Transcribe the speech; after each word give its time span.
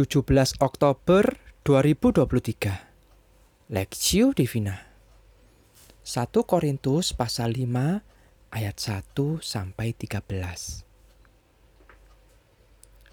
17 0.00 0.64
Oktober 0.64 1.36
2023 1.60 3.68
Lexio 3.68 4.32
Divina. 4.32 4.80
1 6.08 6.24
Korintus 6.48 7.12
pasal 7.12 7.52
5 7.52 8.00
ayat 8.48 8.76
1 8.80 9.12
sampai 9.44 9.92
13 9.92 10.24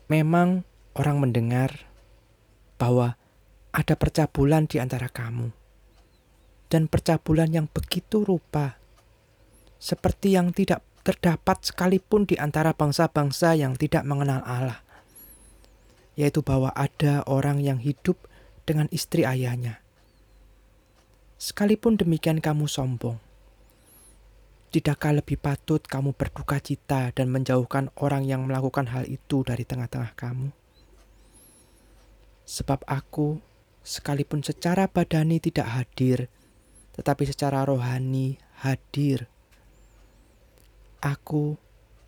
Memang 0.08 0.64
orang 0.96 1.18
mendengar 1.20 1.92
bahwa 2.80 3.20
ada 3.76 4.00
percabulan 4.00 4.72
di 4.72 4.80
antara 4.80 5.12
kamu 5.12 5.52
dan 6.72 6.88
percabulan 6.88 7.52
yang 7.52 7.68
begitu 7.68 8.24
rupa 8.24 8.80
seperti 9.76 10.40
yang 10.40 10.56
tidak 10.56 10.88
terdapat 11.04 11.68
sekalipun 11.68 12.24
di 12.24 12.40
antara 12.40 12.72
bangsa-bangsa 12.72 13.60
yang 13.60 13.76
tidak 13.76 14.08
mengenal 14.08 14.40
Allah 14.48 14.87
yaitu 16.18 16.42
bahwa 16.42 16.74
ada 16.74 17.22
orang 17.30 17.62
yang 17.62 17.78
hidup 17.78 18.18
dengan 18.66 18.90
istri 18.90 19.24
ayahnya. 19.24 19.80
Sekalipun 21.38 22.02
demikian 22.02 22.42
kamu 22.42 22.66
sombong, 22.66 23.22
tidakkah 24.74 25.14
lebih 25.14 25.38
patut 25.38 25.80
kamu 25.86 26.18
berduka 26.18 26.58
cita 26.58 27.14
dan 27.14 27.30
menjauhkan 27.30 27.94
orang 28.02 28.26
yang 28.26 28.50
melakukan 28.50 28.90
hal 28.90 29.06
itu 29.06 29.46
dari 29.46 29.62
tengah-tengah 29.62 30.18
kamu? 30.18 30.50
Sebab 32.50 32.82
aku, 32.90 33.38
sekalipun 33.86 34.42
secara 34.42 34.90
badani 34.90 35.38
tidak 35.38 35.70
hadir, 35.70 36.34
tetapi 36.98 37.30
secara 37.30 37.62
rohani 37.62 38.42
hadir. 38.66 39.30
Aku 40.98 41.62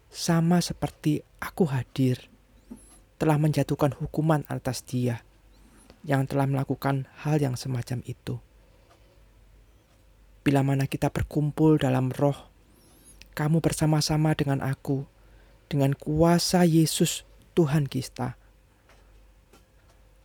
sama 0.10 0.66
seperti 0.66 1.22
aku 1.38 1.70
hadir 1.70 2.39
telah 3.20 3.36
menjatuhkan 3.36 3.92
hukuman 4.00 4.48
atas 4.48 4.80
dia 4.88 5.28
yang 6.08 6.24
telah 6.24 6.48
melakukan 6.48 7.12
hal 7.20 7.44
yang 7.44 7.60
semacam 7.60 8.00
itu. 8.08 8.40
Bila 10.40 10.64
mana 10.64 10.88
kita 10.88 11.12
berkumpul 11.12 11.76
dalam 11.76 12.16
roh, 12.16 12.48
kamu 13.36 13.60
bersama-sama 13.60 14.32
dengan 14.40 14.64
aku, 14.64 15.04
dengan 15.68 15.92
kuasa 15.92 16.64
Yesus 16.64 17.28
Tuhan 17.60 17.92
kita. 17.92 18.40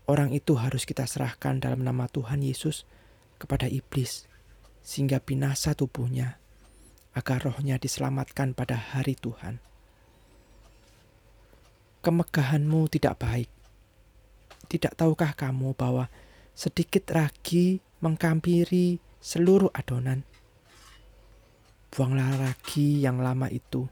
Orang 0.06 0.30
itu 0.30 0.54
harus 0.54 0.86
kita 0.86 1.02
serahkan 1.02 1.58
dalam 1.58 1.82
nama 1.82 2.06
Tuhan 2.06 2.46
Yesus 2.46 2.86
kepada 3.42 3.66
iblis, 3.66 4.30
sehingga 4.86 5.18
binasa 5.18 5.74
tubuhnya, 5.74 6.38
agar 7.10 7.42
rohnya 7.42 7.74
diselamatkan 7.74 8.54
pada 8.54 8.78
hari 8.78 9.18
Tuhan 9.18 9.58
kemegahanmu 12.04 12.92
tidak 12.92 13.16
baik. 13.16 13.48
Tidak 14.68 14.92
tahukah 14.92 15.32
kamu 15.32 15.72
bahwa 15.72 16.12
sedikit 16.52 17.08
ragi 17.16 17.80
mengkampiri 18.04 19.00
seluruh 19.24 19.72
adonan? 19.72 20.28
Buanglah 21.88 22.36
ragi 22.36 23.00
yang 23.00 23.24
lama 23.24 23.48
itu, 23.48 23.88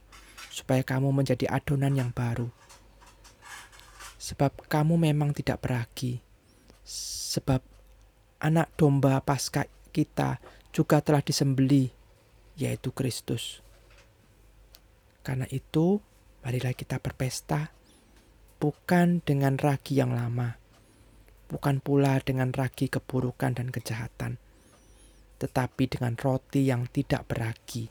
supaya 0.53 0.85
kamu 0.85 1.09
menjadi 1.09 1.49
adonan 1.49 1.97
yang 1.97 2.13
baru. 2.13 2.53
Sebab 4.21 4.69
kamu 4.69 5.01
memang 5.09 5.33
tidak 5.33 5.65
beragi. 5.65 6.21
Sebab 7.33 7.65
anak 8.45 8.75
domba 8.77 9.23
pasca 9.25 9.65
kita 9.95 10.37
juga 10.75 11.01
telah 11.01 11.25
disembeli, 11.25 11.89
yaitu 12.59 12.93
Kristus. 12.93 13.65
Karena 15.23 15.47
itu, 15.49 16.03
marilah 16.43 16.75
kita 16.75 16.99
berpesta 16.99 17.71
bukan 18.63 19.19
dengan 19.27 19.59
ragi 19.59 19.99
yang 19.99 20.15
lama, 20.15 20.55
bukan 21.51 21.83
pula 21.83 22.23
dengan 22.23 22.55
ragi 22.55 22.87
keburukan 22.87 23.59
dan 23.59 23.75
kejahatan, 23.75 24.39
tetapi 25.43 25.91
dengan 25.91 26.15
roti 26.15 26.71
yang 26.71 26.87
tidak 26.87 27.27
beragi, 27.27 27.91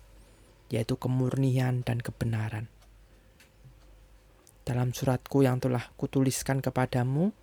yaitu 0.71 0.95
kemurnian 0.95 1.83
dan 1.83 1.99
kebenaran. 1.99 2.71
Dalam 4.63 4.95
suratku 4.95 5.43
yang 5.43 5.59
telah 5.59 5.91
kutuliskan 5.99 6.63
kepadamu, 6.63 7.35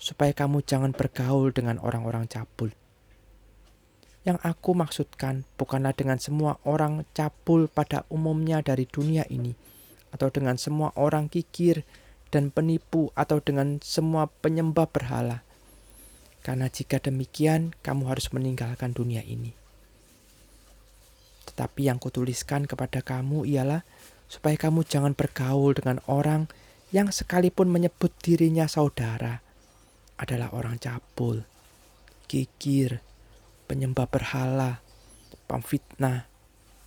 supaya 0.00 0.32
kamu 0.32 0.64
jangan 0.64 0.96
bergaul 0.96 1.52
dengan 1.52 1.76
orang-orang 1.84 2.24
cabul. 2.24 2.72
Yang 4.24 4.40
aku 4.40 4.72
maksudkan 4.72 5.44
bukanlah 5.60 5.92
dengan 5.92 6.16
semua 6.16 6.56
orang 6.64 7.04
cabul 7.12 7.68
pada 7.68 8.08
umumnya 8.08 8.64
dari 8.64 8.88
dunia 8.88 9.28
ini, 9.28 9.52
atau 10.08 10.32
dengan 10.32 10.56
semua 10.56 10.96
orang 10.96 11.28
kikir 11.28 11.84
dan 12.30 12.50
penipu 12.50 13.14
atau 13.14 13.38
dengan 13.38 13.78
semua 13.82 14.26
penyembah 14.28 14.90
berhala. 14.90 15.46
Karena 16.42 16.70
jika 16.70 17.02
demikian, 17.02 17.74
kamu 17.82 18.06
harus 18.06 18.30
meninggalkan 18.30 18.94
dunia 18.94 19.22
ini. 19.26 19.50
Tetapi 21.46 21.90
yang 21.90 21.98
kutuliskan 21.98 22.66
kepada 22.70 23.02
kamu 23.02 23.46
ialah 23.46 23.82
supaya 24.26 24.58
kamu 24.58 24.82
jangan 24.86 25.14
bergaul 25.14 25.74
dengan 25.74 26.02
orang 26.06 26.50
yang 26.94 27.10
sekalipun 27.10 27.70
menyebut 27.70 28.14
dirinya 28.22 28.66
saudara 28.70 29.42
adalah 30.18 30.54
orang 30.54 30.78
cabul, 30.78 31.42
kikir, 32.30 33.02
penyembah 33.66 34.06
berhala, 34.06 34.82
pemfitnah, 35.50 36.30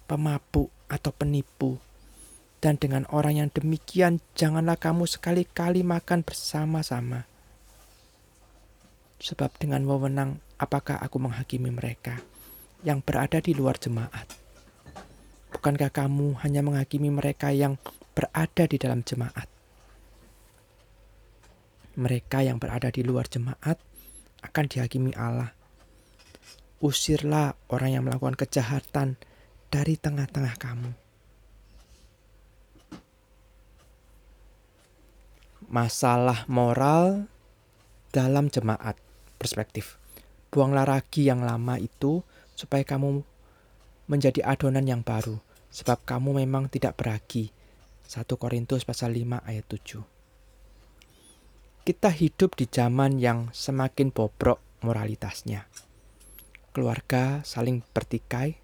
pemabuk 0.07 0.71
atau 0.88 1.11
penipu 1.11 1.79
dan 2.59 2.75
dengan 2.75 3.08
orang 3.08 3.40
yang 3.40 3.50
demikian, 3.52 4.20
janganlah 4.36 4.75
kamu 4.75 5.08
sekali-kali 5.08 5.80
makan 5.80 6.28
bersama-sama. 6.28 7.24
Sebab 9.20 9.56
dengan 9.56 9.88
wewenang, 9.88 10.44
apakah 10.59 11.00
aku 11.00 11.24
menghakimi 11.24 11.72
mereka 11.72 12.19
yang 12.84 13.00
berada 13.00 13.40
di 13.40 13.56
luar 13.56 13.80
jemaat? 13.80 14.28
Bukankah 15.56 15.92
kamu 15.92 16.44
hanya 16.44 16.59
menghakimi 16.59 17.08
mereka 17.08 17.56
yang 17.56 17.80
berada 18.12 18.68
di 18.68 18.75
dalam 18.75 19.08
jemaat? 19.08 19.48
Mereka 21.96 22.44
yang 22.44 22.59
berada 22.59 22.92
di 22.92 23.03
luar 23.08 23.28
jemaat 23.28 23.80
akan 24.44 24.66
dihakimi 24.68 25.16
Allah. 25.16 25.52
Usirlah 26.80 27.56
orang 27.72 27.92
yang 27.92 28.03
melakukan 28.08 28.40
kejahatan 28.40 29.19
dari 29.68 30.00
tengah-tengah 30.00 30.56
kamu 30.56 30.92
masalah 35.69 36.50
moral 36.50 37.30
dalam 38.09 38.50
jemaat 38.50 38.97
perspektif. 39.38 40.02
Buanglah 40.50 40.90
ragi 40.90 41.30
yang 41.30 41.46
lama 41.46 41.78
itu 41.78 42.25
supaya 42.57 42.81
kamu 42.81 43.22
menjadi 44.09 44.41
adonan 44.50 44.90
yang 44.90 45.06
baru, 45.06 45.38
sebab 45.69 46.02
kamu 46.09 46.41
memang 46.41 46.74
tidak 46.74 46.97
beragi. 46.97 47.53
1 48.09 48.25
Korintus 48.25 48.81
pasal 48.81 49.13
5 49.13 49.46
ayat 49.46 49.66
7. 49.69 50.02
Kita 51.86 52.09
hidup 52.09 52.57
di 52.57 52.66
zaman 52.66 53.22
yang 53.22 53.53
semakin 53.53 54.09
bobrok 54.09 54.57
moralitasnya. 54.81 55.69
Keluarga 56.74 57.46
saling 57.46 57.86
bertikai, 57.94 58.57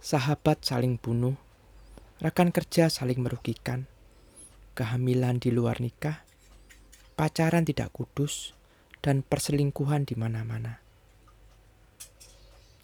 sahabat 0.00 0.64
saling 0.64 0.96
bunuh, 0.96 1.36
rekan 2.24 2.48
kerja 2.48 2.88
saling 2.88 3.20
merugikan, 3.20 3.84
kehamilan 4.72 5.36
di 5.36 5.52
luar 5.52 5.84
nikah, 5.84 6.24
pacaran 7.20 7.68
tidak 7.68 7.92
kudus, 7.92 8.56
dan 9.04 9.20
perselingkuhan 9.20 10.08
di 10.08 10.16
mana-mana. 10.16 10.80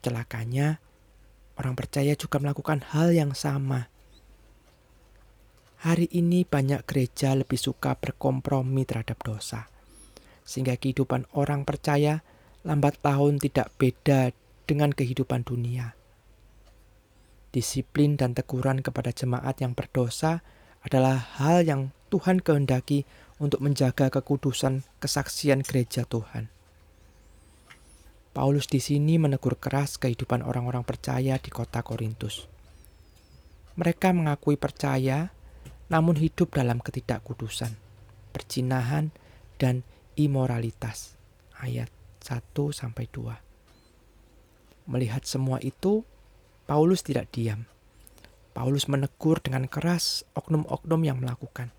Celakanya, 0.04 0.76
orang 1.56 1.72
percaya 1.72 2.12
juga 2.12 2.36
melakukan 2.36 2.84
hal 2.92 3.16
yang 3.16 3.32
sama. 3.32 3.88
Hari 5.80 6.12
ini 6.12 6.44
banyak 6.44 6.84
gereja 6.84 7.32
lebih 7.32 7.56
suka 7.56 7.96
berkompromi 7.96 8.84
terhadap 8.84 9.24
dosa, 9.24 9.72
sehingga 10.44 10.76
kehidupan 10.76 11.32
orang 11.32 11.64
percaya 11.64 12.20
lambat 12.60 13.00
tahun 13.00 13.40
tidak 13.40 13.72
beda 13.80 14.36
dengan 14.68 14.92
kehidupan 14.92 15.48
dunia. 15.48 15.96
Disiplin 17.56 18.20
dan 18.20 18.36
teguran 18.36 18.84
kepada 18.84 19.16
jemaat 19.16 19.64
yang 19.64 19.72
berdosa 19.72 20.44
adalah 20.84 21.40
hal 21.40 21.64
yang 21.64 21.96
Tuhan 22.12 22.44
kehendaki 22.44 23.08
untuk 23.36 23.60
menjaga 23.60 24.08
kekudusan 24.08 24.86
kesaksian 25.00 25.60
gereja 25.60 26.08
Tuhan. 26.08 26.48
Paulus 28.36 28.68
di 28.68 28.84
sini 28.84 29.16
menegur 29.16 29.56
keras 29.56 29.96
kehidupan 29.96 30.44
orang-orang 30.44 30.84
percaya 30.84 31.40
di 31.40 31.48
kota 31.48 31.80
Korintus. 31.80 32.44
Mereka 33.80 34.12
mengakui 34.12 34.60
percaya, 34.60 35.32
namun 35.88 36.16
hidup 36.16 36.52
dalam 36.52 36.80
ketidakkudusan, 36.80 37.76
percinahan, 38.32 39.12
dan 39.56 39.84
imoralitas. 40.16 41.16
Ayat 41.56 41.88
1 42.24 42.72
sampai 42.72 43.08
2. 43.08 44.88
Melihat 44.88 45.24
semua 45.24 45.60
itu, 45.60 46.04
Paulus 46.64 47.04
tidak 47.04 47.32
diam. 47.32 47.64
Paulus 48.56 48.88
menegur 48.88 49.40
dengan 49.44 49.68
keras 49.68 50.24
oknum-oknum 50.32 51.00
yang 51.04 51.20
melakukan. 51.20 51.75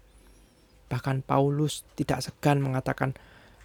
Bahkan 0.87 1.27
Paulus 1.27 1.83
tidak 1.99 2.23
segan 2.23 2.63
mengatakan 2.63 3.15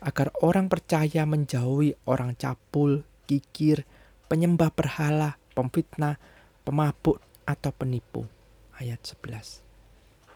agar 0.03 0.35
orang 0.43 0.67
percaya 0.67 1.23
menjauhi 1.23 1.95
orang 2.11 2.35
cabul, 2.35 3.07
kikir, 3.31 3.87
penyembah 4.27 4.75
berhala, 4.75 5.39
pemfitnah, 5.55 6.19
pemabuk, 6.67 7.23
atau 7.47 7.71
penipu. 7.75 8.27
Ayat 8.79 9.03
11. 9.03 9.63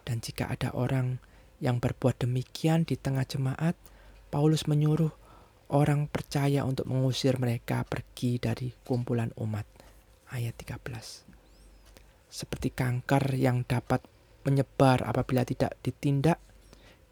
Dan 0.06 0.22
jika 0.22 0.46
ada 0.46 0.70
orang 0.70 1.18
yang 1.58 1.82
berbuat 1.82 2.22
demikian 2.22 2.86
di 2.86 2.94
tengah 2.94 3.26
jemaat, 3.26 3.74
Paulus 4.30 4.70
menyuruh 4.70 5.10
orang 5.74 6.06
percaya 6.06 6.62
untuk 6.62 6.86
mengusir 6.86 7.42
mereka 7.42 7.82
pergi 7.82 8.38
dari 8.38 8.70
kumpulan 8.86 9.34
umat. 9.40 9.66
Ayat 10.30 10.54
13. 10.58 11.26
Seperti 12.30 12.70
kanker 12.70 13.34
yang 13.34 13.66
dapat 13.66 14.02
menyebar 14.46 15.02
apabila 15.02 15.42
tidak 15.42 15.74
ditindak, 15.82 16.38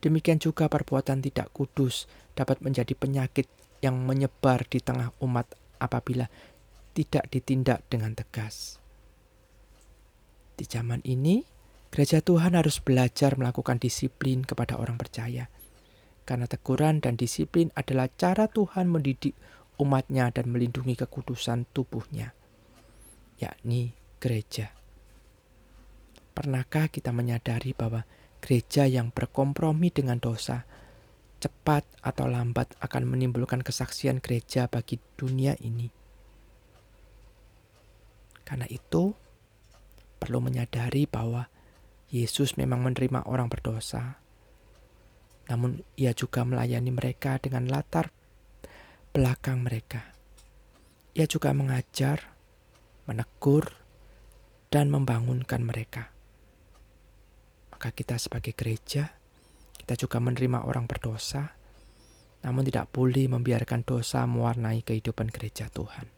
demikian 0.05 0.37
juga 0.37 0.69
perbuatan 0.69 1.25
tidak 1.25 1.49
kudus 1.57 2.05
dapat 2.37 2.61
menjadi 2.61 2.93
penyakit 2.93 3.49
yang 3.81 3.97
menyebar 4.05 4.69
di 4.69 4.85
tengah 4.85 5.17
umat 5.25 5.49
apabila 5.81 6.29
tidak 6.93 7.25
ditindak 7.33 7.81
dengan 7.89 8.13
tegas. 8.13 8.77
Di 10.55 10.69
zaman 10.69 11.01
ini, 11.03 11.43
gereja 11.91 12.21
Tuhan 12.21 12.55
harus 12.55 12.79
belajar 12.79 13.35
melakukan 13.35 13.83
disiplin 13.83 14.45
kepada 14.47 14.79
orang 14.79 15.01
percaya. 15.01 15.51
Karena 16.25 16.49
teguran 16.49 17.05
dan 17.05 17.21
disiplin 17.21 17.69
adalah 17.77 18.09
cara 18.09 18.49
Tuhan 18.49 18.89
mendidik 18.89 19.35
umatnya 19.77 20.31
dan 20.31 20.49
melindungi 20.49 20.95
kekudusan 20.95 21.69
tubuhnya, 21.75 22.33
yakni 23.37 23.93
gereja. 24.23 24.73
Pernahkah 26.33 26.89
kita 26.89 27.13
menyadari 27.13 27.77
bahwa 27.77 28.07
gereja 28.45 28.85
yang 28.85 29.09
berkompromi 29.09 29.89
dengan 29.89 30.21
dosa 30.21 30.69
cepat 31.41 31.89
atau 32.05 32.29
lambat 32.29 32.77
akan 32.85 33.09
menimbulkan 33.09 33.65
kesaksian 33.65 34.21
gereja 34.21 34.69
bagi 34.69 35.01
dunia 35.17 35.57
ini? 35.65 35.89
Karena 38.45 38.69
itu, 38.69 39.17
perlu 40.21 40.45
menyadari 40.45 41.09
bahwa 41.09 41.49
Yesus 42.13 42.61
memang 42.61 42.85
menerima 42.85 43.25
orang 43.25 43.49
berdosa, 43.49 44.21
namun 45.49 45.81
Ia 45.97 46.13
juga 46.13 46.45
melayani 46.45 46.93
mereka 46.93 47.41
dengan 47.41 47.65
latar 47.73 48.13
belakang 49.17 49.65
mereka. 49.65 50.13
Ia 51.17 51.25
juga 51.25 51.57
mengajar, 51.57 52.37
menegur, 53.09 53.73
dan 54.69 54.93
membangunkan 54.93 55.65
mereka 55.65 56.14
maka 57.85 58.01
kita 58.01 58.17
sebagai 58.17 58.57
gereja, 58.57 59.13
kita 59.77 59.93
juga 60.01 60.17
menerima 60.17 60.65
orang 60.65 60.89
berdosa, 60.89 61.53
namun 62.41 62.65
tidak 62.65 62.89
boleh 62.89 63.29
membiarkan 63.29 63.85
dosa 63.85 64.25
mewarnai 64.25 64.81
kehidupan 64.81 65.29
gereja 65.29 65.69
Tuhan. 65.69 66.09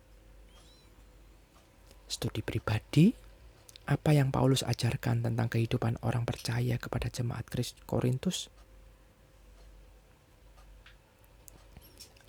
Studi 2.07 2.47
pribadi, 2.47 3.11
apa 3.91 4.15
yang 4.15 4.31
Paulus 4.31 4.63
ajarkan 4.63 5.27
tentang 5.27 5.51
kehidupan 5.51 5.99
orang 6.07 6.23
percaya 6.23 6.79
kepada 6.79 7.11
jemaat 7.11 7.51
Korintus? 7.83 8.47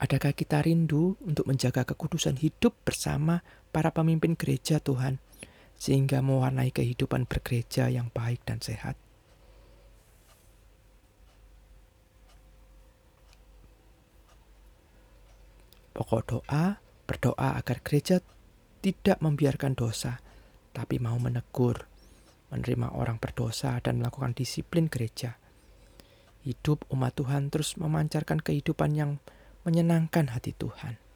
Adakah 0.02 0.34
kita 0.34 0.66
rindu 0.66 1.14
untuk 1.22 1.46
menjaga 1.46 1.86
kekudusan 1.86 2.42
hidup 2.42 2.74
bersama 2.82 3.46
para 3.70 3.94
pemimpin 3.94 4.34
gereja 4.34 4.82
Tuhan, 4.82 5.22
sehingga 5.78 6.26
mewarnai 6.26 6.74
kehidupan 6.74 7.30
bergereja 7.30 7.94
yang 7.94 8.10
baik 8.10 8.42
dan 8.42 8.66
sehat? 8.66 8.98
Pokok 15.98 16.22
doa, 16.30 16.78
berdoa 17.10 17.58
agar 17.58 17.82
gereja 17.82 18.22
tidak 18.86 19.18
membiarkan 19.18 19.74
dosa, 19.74 20.22
tapi 20.70 21.02
mau 21.02 21.18
menegur, 21.18 21.90
menerima 22.54 22.94
orang 22.94 23.18
berdosa 23.18 23.82
dan 23.82 23.98
melakukan 23.98 24.38
disiplin 24.38 24.94
gereja. 24.94 25.42
Hidup 26.46 26.86
umat 26.94 27.18
Tuhan 27.18 27.50
terus 27.50 27.82
memancarkan 27.82 28.46
kehidupan 28.46 28.94
yang 28.94 29.18
menyenangkan 29.66 30.30
hati 30.30 30.54
Tuhan. 30.54 31.07